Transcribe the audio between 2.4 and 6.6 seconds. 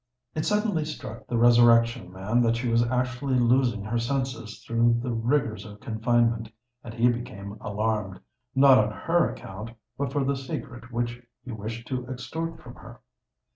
that she was actually losing her senses through the rigours of confinement;